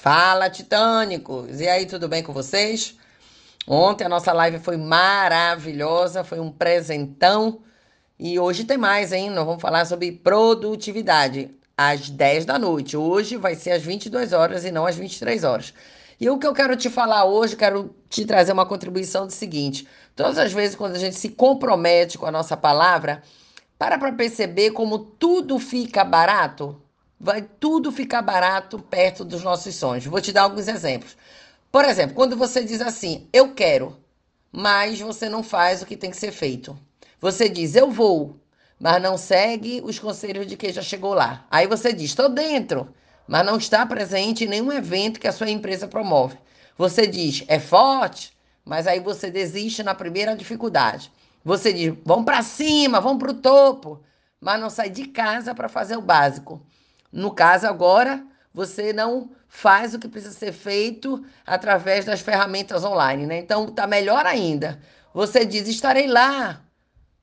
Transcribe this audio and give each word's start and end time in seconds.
Fala, 0.00 0.48
titânicos! 0.48 1.60
E 1.60 1.66
aí, 1.66 1.84
tudo 1.84 2.06
bem 2.06 2.22
com 2.22 2.32
vocês? 2.32 2.94
Ontem 3.66 4.04
a 4.04 4.08
nossa 4.08 4.32
live 4.32 4.60
foi 4.60 4.76
maravilhosa, 4.76 6.22
foi 6.22 6.38
um 6.38 6.52
presentão. 6.52 7.62
E 8.16 8.38
hoje 8.38 8.62
tem 8.62 8.78
mais, 8.78 9.12
hein? 9.12 9.28
Nós 9.28 9.44
vamos 9.44 9.60
falar 9.60 9.84
sobre 9.86 10.12
produtividade 10.12 11.50
às 11.76 12.08
10 12.08 12.44
da 12.44 12.60
noite. 12.60 12.96
Hoje 12.96 13.36
vai 13.36 13.56
ser 13.56 13.72
às 13.72 13.82
22 13.82 14.32
horas 14.32 14.64
e 14.64 14.70
não 14.70 14.86
às 14.86 14.94
23 14.94 15.42
horas. 15.42 15.74
E 16.20 16.30
o 16.30 16.38
que 16.38 16.46
eu 16.46 16.54
quero 16.54 16.76
te 16.76 16.88
falar 16.88 17.24
hoje, 17.24 17.56
quero 17.56 17.92
te 18.08 18.24
trazer 18.24 18.52
uma 18.52 18.66
contribuição 18.66 19.26
do 19.26 19.32
seguinte: 19.32 19.84
todas 20.14 20.38
as 20.38 20.52
vezes 20.52 20.76
quando 20.76 20.94
a 20.94 20.98
gente 21.00 21.16
se 21.16 21.30
compromete 21.30 22.16
com 22.16 22.26
a 22.26 22.30
nossa 22.30 22.56
palavra, 22.56 23.20
para 23.76 23.98
para 23.98 24.12
perceber 24.12 24.70
como 24.70 24.96
tudo 25.00 25.58
fica 25.58 26.04
barato 26.04 26.80
vai 27.20 27.42
tudo 27.42 27.90
ficar 27.90 28.22
barato 28.22 28.78
perto 28.78 29.24
dos 29.24 29.42
nossos 29.42 29.74
sonhos. 29.74 30.06
Vou 30.06 30.20
te 30.20 30.32
dar 30.32 30.42
alguns 30.42 30.68
exemplos. 30.68 31.16
Por 31.70 31.84
exemplo, 31.84 32.14
quando 32.14 32.36
você 32.36 32.64
diz 32.64 32.80
assim, 32.80 33.28
eu 33.32 33.54
quero, 33.54 33.96
mas 34.52 35.00
você 35.00 35.28
não 35.28 35.42
faz 35.42 35.82
o 35.82 35.86
que 35.86 35.96
tem 35.96 36.10
que 36.10 36.16
ser 36.16 36.32
feito. 36.32 36.78
Você 37.20 37.48
diz, 37.48 37.74
eu 37.74 37.90
vou, 37.90 38.36
mas 38.78 39.02
não 39.02 39.18
segue 39.18 39.82
os 39.84 39.98
conselhos 39.98 40.46
de 40.46 40.56
quem 40.56 40.72
já 40.72 40.82
chegou 40.82 41.12
lá. 41.12 41.46
Aí 41.50 41.66
você 41.66 41.92
diz, 41.92 42.10
estou 42.10 42.28
dentro, 42.28 42.94
mas 43.26 43.44
não 43.44 43.58
está 43.58 43.84
presente 43.84 44.44
em 44.44 44.48
nenhum 44.48 44.72
evento 44.72 45.20
que 45.20 45.28
a 45.28 45.32
sua 45.32 45.50
empresa 45.50 45.88
promove. 45.88 46.38
Você 46.76 47.06
diz, 47.06 47.44
é 47.48 47.58
forte, 47.58 48.32
mas 48.64 48.86
aí 48.86 49.00
você 49.00 49.30
desiste 49.30 49.82
na 49.82 49.94
primeira 49.94 50.36
dificuldade. 50.36 51.12
Você 51.44 51.72
diz, 51.72 51.94
vamos 52.04 52.24
para 52.24 52.42
cima, 52.42 53.00
vamos 53.00 53.18
para 53.18 53.32
o 53.32 53.40
topo, 53.40 54.00
mas 54.40 54.60
não 54.60 54.70
sai 54.70 54.88
de 54.88 55.06
casa 55.08 55.54
para 55.54 55.68
fazer 55.68 55.96
o 55.96 56.02
básico. 56.02 56.62
No 57.12 57.30
caso, 57.30 57.66
agora, 57.66 58.24
você 58.52 58.92
não 58.92 59.30
faz 59.48 59.94
o 59.94 59.98
que 59.98 60.08
precisa 60.08 60.34
ser 60.34 60.52
feito 60.52 61.24
através 61.46 62.04
das 62.04 62.20
ferramentas 62.20 62.84
online, 62.84 63.26
né? 63.26 63.38
Então, 63.38 63.66
tá 63.66 63.86
melhor 63.86 64.26
ainda. 64.26 64.80
Você 65.14 65.44
diz: 65.44 65.66
estarei 65.68 66.06
lá, 66.06 66.62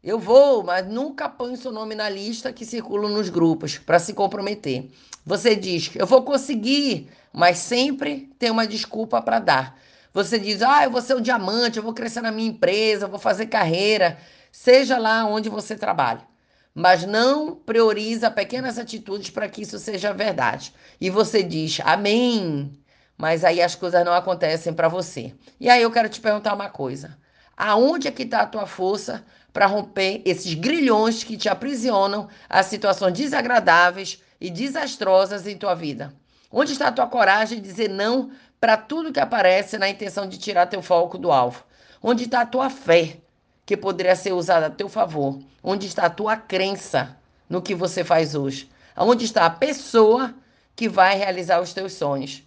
eu 0.04 0.18
vou, 0.18 0.64
mas 0.64 0.88
nunca 0.88 1.30
põe 1.30 1.56
seu 1.56 1.72
nome 1.72 1.94
na 1.94 2.10
lista 2.10 2.52
que 2.52 2.66
circula 2.66 3.10
nos 3.10 3.30
grupos 3.30 3.78
para 3.78 4.00
se 4.00 4.14
comprometer. 4.14 4.90
Você 5.26 5.56
diz: 5.56 5.92
eu 5.96 6.08
vou 6.08 6.24
conseguir, 6.24 7.10
mas 7.32 7.60
sempre 7.60 8.34
tem 8.40 8.50
uma 8.50 8.66
desculpa 8.66 9.22
para 9.22 9.40
dar. 9.40 9.80
Você 10.14 10.40
diz: 10.40 10.64
ah, 10.64 10.84
eu 10.84 10.92
vou 10.92 11.02
ser 11.02 11.16
um 11.16 11.22
diamante, 11.22 11.78
eu 11.78 11.84
vou 11.84 11.94
crescer 11.94 12.22
na 12.22 12.32
minha 12.32 12.50
empresa, 12.50 13.06
eu 13.06 13.10
vou 13.10 13.20
fazer 13.20 13.46
carreira, 13.46 14.18
seja 14.52 14.98
lá 14.98 15.26
onde 15.26 15.48
você 15.48 15.76
trabalha 15.76 16.35
mas 16.76 17.06
não 17.06 17.56
prioriza 17.56 18.30
pequenas 18.30 18.78
atitudes 18.78 19.30
para 19.30 19.48
que 19.48 19.62
isso 19.62 19.80
seja 19.80 20.12
verdade. 20.12 20.74
E 21.00 21.10
você 21.10 21.42
diz 21.42 21.80
amém, 21.86 22.78
mas 23.18 23.46
aí 23.46 23.62
as 23.62 23.76
coisas 23.76 24.04
não 24.04 24.12
acontecem 24.12 24.74
para 24.74 24.90
você. 24.90 25.34
E 25.58 25.70
aí 25.70 25.82
eu 25.82 25.90
quero 25.90 26.10
te 26.10 26.20
perguntar 26.20 26.54
uma 26.54 26.70
coisa: 26.70 27.18
aonde 27.56 28.10
é 28.10 28.12
que 28.12 28.24
está 28.24 28.42
a 28.42 28.46
tua 28.46 28.66
força 28.68 29.26
para 29.54 29.68
romper 29.68 30.22
esses 30.26 30.54
grilhões 30.54 31.24
que 31.24 31.38
te 31.38 31.48
aprisionam 31.48 32.28
a 32.50 32.62
situações 32.62 33.14
desagradáveis 33.14 34.22
e 34.42 34.50
desastrosas 34.50 35.48
em 35.48 35.58
tua 35.58 35.76
vida? 35.76 36.14
Onde 36.52 36.74
está 36.74 36.90
a 36.90 36.92
tua 36.92 37.08
coragem 37.08 37.62
de 37.62 37.70
dizer 37.70 37.90
não 37.90 38.32
para 38.60 38.76
tudo 38.76 39.14
que 39.14 39.20
aparece 39.20 39.78
na 39.78 39.88
intenção 39.88 40.28
de 40.28 40.38
tirar 40.38 40.66
teu 40.66 40.82
foco 40.82 41.18
do 41.18 41.32
alvo? 41.32 41.64
Onde 42.04 42.26
está 42.26 42.42
a 42.42 42.46
tua 42.46 42.70
fé 42.70 43.18
que 43.66 43.76
poderia 43.76 44.16
ser 44.16 44.34
usada 44.34 44.68
a 44.68 44.70
teu 44.70 44.88
favor? 44.88 45.40
Onde 45.64 45.88
está 45.88 46.06
a 46.06 46.10
tua 46.10 46.38
crença 46.38 47.18
no 47.50 47.62
que 47.62 47.74
você 47.74 48.04
faz 48.04 48.36
hoje? 48.36 48.70
Onde 48.96 49.26
está 49.26 49.46
a 49.46 49.50
pessoa 49.50 50.34
que 50.76 50.88
vai 50.88 51.18
realizar 51.18 51.62
os 51.62 51.74
teus 51.74 51.94
sonhos? 51.94 52.44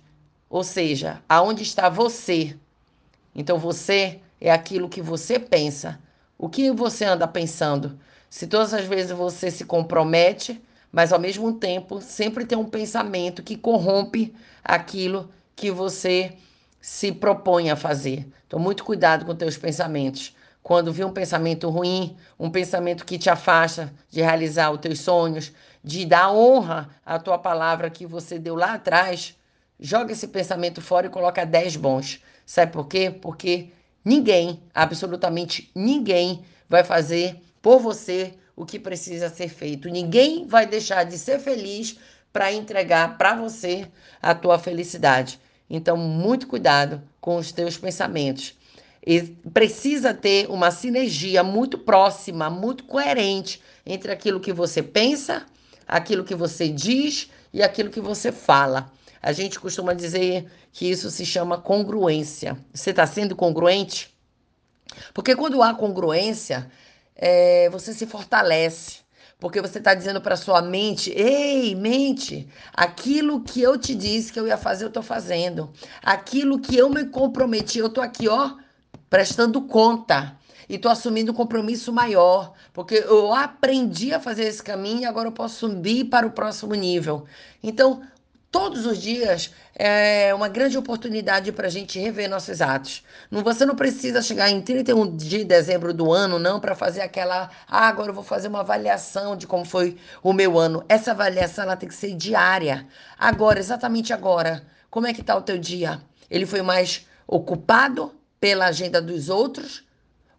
Ou 0.48 0.62
seja, 0.62 1.20
aonde 1.28 1.62
está 1.62 1.88
você? 1.88 2.56
Então 3.34 3.58
você 3.58 4.20
é 4.40 4.50
aquilo 4.50 4.88
que 4.88 5.02
você 5.02 5.38
pensa. 5.38 5.98
O 6.38 6.48
que 6.48 6.70
você 6.70 7.04
anda 7.04 7.26
pensando? 7.26 7.98
Se 8.30 8.46
todas 8.46 8.72
as 8.72 8.84
vezes 8.84 9.10
você 9.10 9.50
se 9.50 9.64
compromete, 9.64 10.62
mas 10.92 11.12
ao 11.12 11.18
mesmo 11.18 11.52
tempo 11.52 12.00
sempre 12.00 12.46
tem 12.46 12.56
um 12.56 12.64
pensamento 12.64 13.42
que 13.42 13.56
corrompe 13.56 14.34
aquilo 14.64 15.28
que 15.54 15.70
você 15.70 16.34
se 16.80 17.12
propõe 17.12 17.70
a 17.70 17.76
fazer. 17.76 18.26
Então, 18.46 18.58
muito 18.58 18.84
cuidado 18.84 19.26
com 19.26 19.34
teus 19.34 19.56
pensamentos. 19.58 20.34
Quando 20.68 20.92
vê 20.92 21.02
um 21.02 21.10
pensamento 21.10 21.70
ruim, 21.70 22.14
um 22.38 22.50
pensamento 22.50 23.06
que 23.06 23.16
te 23.16 23.30
afasta 23.30 23.90
de 24.10 24.20
realizar 24.20 24.70
os 24.70 24.78
teus 24.78 25.00
sonhos, 25.00 25.50
de 25.82 26.04
dar 26.04 26.30
honra 26.30 26.90
à 27.06 27.18
tua 27.18 27.38
palavra 27.38 27.88
que 27.88 28.04
você 28.04 28.38
deu 28.38 28.54
lá 28.54 28.74
atrás, 28.74 29.34
joga 29.80 30.12
esse 30.12 30.28
pensamento 30.28 30.82
fora 30.82 31.06
e 31.06 31.08
coloca 31.08 31.46
10 31.46 31.76
bons. 31.76 32.22
Sabe 32.44 32.70
por 32.70 32.86
quê? 32.86 33.10
Porque 33.10 33.70
ninguém, 34.04 34.62
absolutamente 34.74 35.70
ninguém, 35.74 36.44
vai 36.68 36.84
fazer 36.84 37.42
por 37.62 37.78
você 37.78 38.34
o 38.54 38.66
que 38.66 38.78
precisa 38.78 39.30
ser 39.30 39.48
feito. 39.48 39.88
Ninguém 39.88 40.46
vai 40.46 40.66
deixar 40.66 41.04
de 41.04 41.16
ser 41.16 41.38
feliz 41.38 41.98
para 42.30 42.52
entregar 42.52 43.16
para 43.16 43.34
você 43.34 43.88
a 44.20 44.34
tua 44.34 44.58
felicidade. 44.58 45.40
Então, 45.70 45.96
muito 45.96 46.46
cuidado 46.46 47.02
com 47.22 47.36
os 47.36 47.52
teus 47.52 47.78
pensamentos. 47.78 48.57
Precisa 49.52 50.12
ter 50.12 50.50
uma 50.50 50.70
sinergia 50.70 51.42
muito 51.42 51.78
próxima, 51.78 52.50
muito 52.50 52.84
coerente 52.84 53.62
entre 53.86 54.12
aquilo 54.12 54.40
que 54.40 54.52
você 54.52 54.82
pensa, 54.82 55.46
aquilo 55.86 56.24
que 56.24 56.34
você 56.34 56.68
diz 56.68 57.30
e 57.52 57.62
aquilo 57.62 57.90
que 57.90 58.00
você 58.00 58.30
fala. 58.30 58.92
A 59.22 59.32
gente 59.32 59.58
costuma 59.58 59.94
dizer 59.94 60.46
que 60.72 60.90
isso 60.90 61.10
se 61.10 61.24
chama 61.24 61.58
congruência. 61.58 62.56
Você 62.72 62.90
está 62.90 63.06
sendo 63.06 63.34
congruente? 63.34 64.14
Porque 65.12 65.34
quando 65.34 65.62
há 65.62 65.74
congruência, 65.74 66.70
é, 67.16 67.68
você 67.70 67.92
se 67.92 68.06
fortalece. 68.06 68.98
Porque 69.40 69.60
você 69.60 69.78
está 69.78 69.94
dizendo 69.94 70.20
para 70.20 70.36
sua 70.36 70.60
mente: 70.60 71.10
ei, 71.10 71.74
mente, 71.74 72.48
aquilo 72.72 73.42
que 73.42 73.62
eu 73.62 73.78
te 73.78 73.94
disse 73.94 74.32
que 74.32 74.38
eu 74.38 74.46
ia 74.46 74.56
fazer, 74.56 74.84
eu 74.84 74.88
estou 74.88 75.02
fazendo. 75.02 75.70
Aquilo 76.02 76.58
que 76.58 76.76
eu 76.76 76.90
me 76.90 77.04
comprometi, 77.06 77.78
eu 77.78 77.86
estou 77.86 78.02
aqui, 78.02 78.28
ó, 78.28 78.56
prestando 79.08 79.62
conta 79.62 80.36
e 80.68 80.74
estou 80.74 80.92
assumindo 80.92 81.32
um 81.32 81.34
compromisso 81.34 81.92
maior, 81.92 82.52
porque 82.72 82.96
eu 82.96 83.32
aprendi 83.32 84.12
a 84.12 84.20
fazer 84.20 84.44
esse 84.44 84.62
caminho 84.62 85.00
e 85.00 85.06
agora 85.06 85.28
eu 85.28 85.32
posso 85.32 85.66
subir 85.66 86.04
para 86.04 86.26
o 86.26 86.30
próximo 86.30 86.74
nível. 86.74 87.24
Então, 87.62 88.02
todos 88.50 88.84
os 88.84 88.98
dias 88.98 89.50
é 89.74 90.34
uma 90.34 90.48
grande 90.48 90.76
oportunidade 90.76 91.52
para 91.52 91.68
a 91.68 91.70
gente 91.70 91.98
rever 91.98 92.28
nossos 92.28 92.60
atos. 92.60 93.02
Não, 93.30 93.42
você 93.42 93.64
não 93.64 93.76
precisa 93.76 94.20
chegar 94.20 94.50
em 94.50 94.60
31 94.60 95.16
de 95.16 95.42
dezembro 95.44 95.94
do 95.94 96.12
ano, 96.12 96.38
não, 96.38 96.60
para 96.60 96.74
fazer 96.74 97.00
aquela. 97.00 97.50
Ah, 97.66 97.88
agora 97.88 98.10
eu 98.10 98.14
vou 98.14 98.24
fazer 98.24 98.48
uma 98.48 98.60
avaliação 98.60 99.36
de 99.36 99.46
como 99.46 99.64
foi 99.64 99.96
o 100.22 100.34
meu 100.34 100.58
ano. 100.58 100.84
Essa 100.86 101.12
avaliação 101.12 101.64
ela 101.64 101.76
tem 101.76 101.88
que 101.88 101.94
ser 101.94 102.14
diária. 102.14 102.86
Agora, 103.18 103.58
exatamente 103.58 104.12
agora. 104.12 104.62
Como 104.90 105.06
é 105.06 105.14
que 105.14 105.20
está 105.20 105.34
o 105.36 105.42
teu 105.42 105.58
dia? 105.58 106.00
Ele 106.30 106.44
foi 106.44 106.60
mais 106.60 107.06
ocupado 107.26 108.17
pela 108.40 108.66
agenda 108.66 109.00
dos 109.00 109.28
outros 109.28 109.84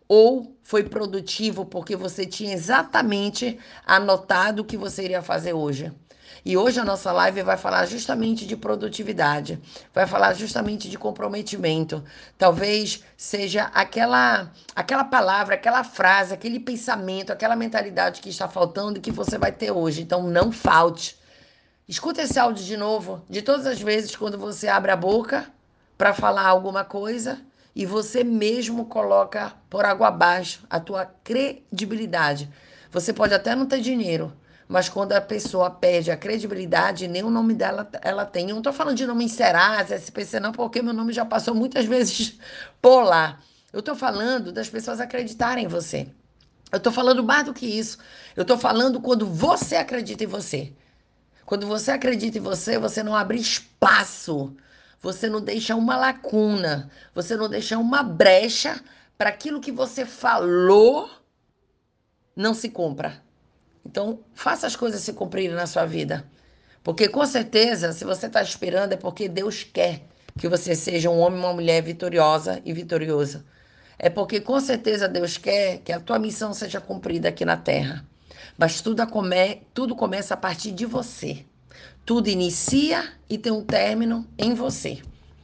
ou 0.07 0.57
foi 0.63 0.83
produtivo 0.83 1.65
porque 1.65 1.95
você 1.95 2.25
tinha 2.25 2.53
exatamente 2.53 3.59
anotado 3.85 4.63
o 4.63 4.65
que 4.65 4.75
você 4.75 5.03
iria 5.03 5.21
fazer 5.21 5.53
hoje. 5.53 5.93
E 6.43 6.55
hoje 6.55 6.79
a 6.79 6.85
nossa 6.85 7.11
live 7.11 7.43
vai 7.43 7.57
falar 7.57 7.85
justamente 7.85 8.47
de 8.47 8.55
produtividade, 8.55 9.59
vai 9.93 10.07
falar 10.07 10.33
justamente 10.33 10.89
de 10.89 10.97
comprometimento. 10.97 12.03
Talvez 12.37 13.03
seja 13.17 13.65
aquela 13.73 14.51
aquela 14.75 15.03
palavra, 15.03 15.55
aquela 15.55 15.83
frase, 15.83 16.33
aquele 16.33 16.59
pensamento, 16.59 17.31
aquela 17.31 17.55
mentalidade 17.55 18.21
que 18.21 18.29
está 18.29 18.47
faltando 18.47 18.97
e 18.97 19.01
que 19.01 19.11
você 19.11 19.37
vai 19.37 19.51
ter 19.51 19.71
hoje. 19.71 20.01
Então 20.01 20.23
não 20.23 20.51
falte. 20.51 21.19
Escuta 21.87 22.21
esse 22.21 22.39
áudio 22.39 22.63
de 22.63 22.77
novo, 22.77 23.23
de 23.29 23.41
todas 23.41 23.65
as 23.65 23.81
vezes 23.81 24.15
quando 24.15 24.37
você 24.37 24.67
abre 24.67 24.91
a 24.91 24.95
boca 24.95 25.45
para 25.97 26.13
falar 26.13 26.47
alguma 26.47 26.85
coisa 26.85 27.39
e 27.75 27.85
você 27.85 28.23
mesmo 28.23 28.85
coloca 28.85 29.53
por 29.69 29.85
água 29.85 30.07
abaixo 30.07 30.65
a 30.69 30.79
tua 30.79 31.05
credibilidade. 31.23 32.49
Você 32.91 33.13
pode 33.13 33.33
até 33.33 33.55
não 33.55 33.65
ter 33.65 33.81
dinheiro, 33.81 34.33
mas 34.67 34.89
quando 34.89 35.13
a 35.13 35.21
pessoa 35.21 35.69
perde 35.69 36.11
a 36.11 36.17
credibilidade, 36.17 37.07
nem 37.07 37.23
o 37.23 37.29
nome 37.29 37.53
dela 37.53 37.89
ela 38.01 38.25
tem. 38.25 38.49
Eu 38.49 38.55
não 38.55 38.57
estou 38.59 38.73
falando 38.73 38.97
de 38.97 39.05
nome 39.05 39.25
em 39.25 39.27
Serasa, 39.27 39.95
SPC, 39.95 40.39
não, 40.39 40.51
porque 40.51 40.81
meu 40.81 40.93
nome 40.93 41.13
já 41.13 41.25
passou 41.25 41.53
muitas 41.53 41.85
vezes 41.89 42.39
por 42.81 43.03
lá. 43.03 43.39
Eu 43.71 43.79
estou 43.79 43.95
falando 43.95 44.51
das 44.51 44.69
pessoas 44.69 44.99
acreditarem 44.99 45.65
em 45.65 45.67
você. 45.67 46.07
Eu 46.71 46.77
estou 46.77 46.91
falando 46.91 47.23
mais 47.23 47.45
do 47.45 47.53
que 47.53 47.65
isso. 47.65 47.97
Eu 48.35 48.43
estou 48.43 48.57
falando 48.57 48.99
quando 48.99 49.25
você 49.25 49.75
acredita 49.75 50.23
em 50.23 50.27
você. 50.27 50.73
Quando 51.45 51.65
você 51.65 51.91
acredita 51.91 52.37
em 52.37 52.41
você, 52.41 52.77
você 52.77 53.01
não 53.01 53.15
abre 53.15 53.39
espaço 53.39 54.55
você 55.01 55.29
não 55.29 55.41
deixa 55.41 55.75
uma 55.75 55.95
lacuna, 55.95 56.89
você 57.13 57.35
não 57.35 57.49
deixa 57.49 57.77
uma 57.77 58.03
brecha 58.03 58.81
para 59.17 59.29
aquilo 59.29 59.61
que 59.61 59.71
você 59.71 60.05
falou 60.05 61.09
não 62.39 62.53
se 62.53 62.69
compra. 62.69 63.21
Então, 63.85 64.19
faça 64.33 64.65
as 64.65 64.75
coisas 64.75 65.01
se 65.01 65.11
cumprirem 65.11 65.55
na 65.55 65.67
sua 65.67 65.85
vida. 65.85 66.25
Porque 66.81 67.09
com 67.09 67.25
certeza, 67.25 67.91
se 67.91 68.05
você 68.05 68.27
está 68.27 68.41
esperando, 68.41 68.93
é 68.93 68.97
porque 68.97 69.27
Deus 69.27 69.63
quer 69.63 70.03
que 70.37 70.47
você 70.47 70.73
seja 70.73 71.09
um 71.09 71.19
homem 71.19 71.39
e 71.39 71.43
uma 71.43 71.53
mulher 71.53 71.83
vitoriosa 71.83 72.61
e 72.63 72.71
vitoriosa. 72.71 73.45
É 73.97 74.09
porque 74.09 74.39
com 74.39 74.57
certeza 74.61 75.09
Deus 75.09 75.37
quer 75.37 75.79
que 75.79 75.91
a 75.91 75.99
tua 75.99 76.17
missão 76.17 76.53
seja 76.53 76.79
cumprida 76.79 77.27
aqui 77.27 77.43
na 77.43 77.57
terra. 77.57 78.05
Mas 78.57 78.79
tudo, 78.79 79.05
come, 79.07 79.61
tudo 79.73 79.95
começa 79.95 80.33
a 80.33 80.37
partir 80.37 80.71
de 80.71 80.85
você. 80.85 81.45
Tudo 82.05 82.27
inicia 82.27 83.11
e 83.29 83.37
tem 83.37 83.51
um 83.51 83.63
término 83.63 84.27
em 84.37 84.53
você. 84.53 84.99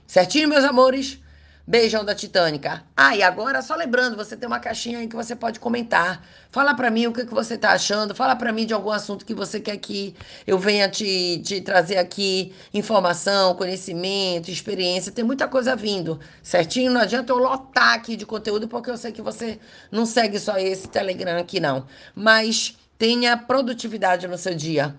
Certinho, 0.08 0.50
meus 0.50 0.64
amores? 0.64 1.20
Beijão 1.68 2.06
da 2.06 2.14
Titânica. 2.14 2.84
Ah, 2.96 3.16
e 3.16 3.24
agora, 3.24 3.60
só 3.64 3.76
lembrando, 3.76 4.16
você 4.16 4.38
tem 4.38 4.46
uma 4.46 4.60
caixinha 4.60 5.00
aí 5.00 5.08
que 5.08 5.16
você 5.16 5.36
pode 5.36 5.60
comentar. 5.60 6.24
Fala 6.52 6.76
para 6.76 6.92
mim 6.92 7.08
o 7.08 7.12
que, 7.12 7.26
que 7.26 7.34
você 7.34 7.58
tá 7.58 7.72
achando. 7.72 8.14
Fala 8.14 8.36
para 8.36 8.52
mim 8.52 8.68
de 8.68 8.74
algum 8.74 8.92
assunto 8.92 9.26
que 9.26 9.34
você 9.34 9.60
quer 9.60 9.78
que 9.78 10.16
eu 10.46 10.60
venha 10.60 10.88
te, 10.88 11.42
te 11.44 11.62
trazer 11.62 11.98
aqui 11.98 12.54
informação, 12.72 13.56
conhecimento, 13.56 14.52
experiência. 14.52 15.12
Tem 15.12 15.26
muita 15.26 15.48
coisa 15.48 15.76
vindo, 15.76 16.20
certinho? 16.44 16.92
Não 16.92 17.02
adianta 17.02 17.34
eu 17.34 17.38
lotar 17.38 17.94
aqui 17.96 18.16
de 18.16 18.28
conteúdo, 18.28 18.68
porque 18.68 18.92
eu 18.92 18.98
sei 18.98 19.12
que 19.12 19.22
você 19.22 19.60
não 19.92 20.06
segue 20.06 20.38
só 20.38 20.60
esse 20.60 20.88
Telegram 20.88 21.40
aqui, 21.40 21.60
não. 21.60 21.88
Mas 22.14 22.78
tenha 22.96 23.36
produtividade 23.36 24.28
no 24.28 24.38
seu 24.38 24.54
dia. 24.54 24.96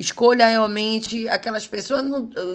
Escolha 0.00 0.48
realmente 0.48 1.28
aquelas 1.28 1.66
pessoas. 1.66 2.02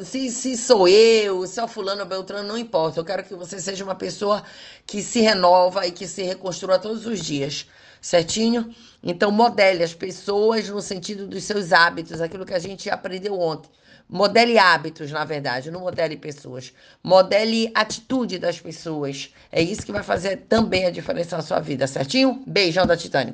se, 0.04 0.32
se 0.32 0.58
sou 0.58 0.88
eu, 0.88 1.46
se 1.46 1.60
é 1.60 1.64
o 1.64 1.68
fulano 1.68 2.02
ou 2.02 2.08
Beltrano, 2.08 2.48
não 2.48 2.58
importa. 2.58 3.00
Eu 3.00 3.06
quero 3.06 3.24
que 3.24 3.36
você 3.36 3.60
seja 3.60 3.84
uma 3.84 3.94
pessoa 3.94 4.44
que 4.84 5.00
se 5.04 5.22
renova 5.22 5.86
e 5.86 5.92
que 5.92 6.08
se 6.08 6.24
reconstrua 6.24 6.80
todos 6.80 7.06
os 7.06 7.20
dias. 7.24 7.68
Certinho? 8.02 8.74
Então, 9.04 9.30
modele 9.30 9.84
as 9.84 9.94
pessoas 9.94 10.68
no 10.70 10.82
sentido 10.82 11.28
dos 11.28 11.44
seus 11.44 11.72
hábitos, 11.72 12.20
aquilo 12.20 12.48
que 12.48 12.54
a 12.54 12.60
gente 12.60 12.90
aprendeu 12.90 13.40
ontem. 13.40 13.70
Modele 14.08 14.58
hábitos, 14.58 15.12
na 15.12 15.26
verdade, 15.26 15.70
não 15.70 15.82
modele 15.82 16.18
pessoas. 16.18 16.74
Modele 17.04 17.72
atitude 17.76 18.40
das 18.40 18.60
pessoas. 18.60 19.32
É 19.52 19.62
isso 19.62 19.84
que 19.84 19.92
vai 19.92 20.04
fazer 20.04 20.38
também 20.50 20.86
a 20.86 20.92
diferença 20.92 21.38
na 21.38 21.44
sua 21.44 21.60
vida, 21.60 21.86
certinho? 21.86 22.44
Beijão 22.46 22.86
da 22.86 22.96
Titânica. 22.96 23.34